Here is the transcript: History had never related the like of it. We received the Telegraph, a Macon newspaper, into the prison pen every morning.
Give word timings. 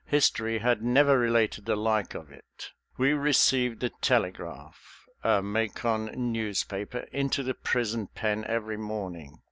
History 0.07 0.57
had 0.57 0.81
never 0.81 1.15
related 1.19 1.65
the 1.67 1.75
like 1.75 2.15
of 2.15 2.31
it. 2.31 2.71
We 2.97 3.13
received 3.13 3.81
the 3.81 3.91
Telegraph, 4.01 5.05
a 5.23 5.43
Macon 5.43 6.31
newspaper, 6.33 7.05
into 7.11 7.43
the 7.43 7.53
prison 7.53 8.07
pen 8.07 8.43
every 8.47 8.77
morning. 8.77 9.37